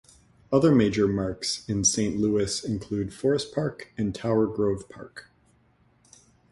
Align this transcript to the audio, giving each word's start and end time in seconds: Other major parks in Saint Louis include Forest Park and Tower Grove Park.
Other 0.51 0.73
major 0.73 1.07
parks 1.07 1.63
in 1.69 1.83
Saint 1.83 2.17
Louis 2.17 2.63
include 2.65 3.13
Forest 3.13 3.53
Park 3.53 3.93
and 3.99 4.15
Tower 4.15 4.47
Grove 4.47 4.89
Park. 4.89 5.29